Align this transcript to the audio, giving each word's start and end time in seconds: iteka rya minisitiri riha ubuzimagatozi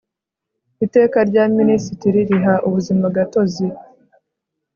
iteka 0.85 1.17
rya 1.29 1.43
minisitiri 1.57 2.19
riha 2.29 2.55
ubuzimagatozi 2.67 3.65